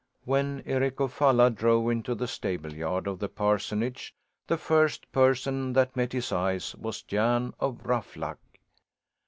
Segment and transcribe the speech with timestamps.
[0.25, 4.15] When Eric of Falla drove into the stable yard of the parsonage
[4.47, 8.39] the first person that met his eyes was Jan of Ruffluck.